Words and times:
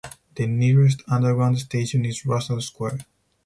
The 0.33 0.47
nearest 0.47 1.03
Underground 1.07 1.59
station 1.59 2.05
is 2.05 2.25
Russell 2.25 2.59
Square. 2.59 3.01